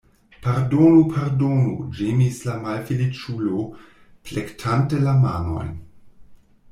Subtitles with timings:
[0.43, 3.61] Pardonu, pardonu, ĝemis la malfeliĉulo,
[4.31, 5.71] plektante la manojn.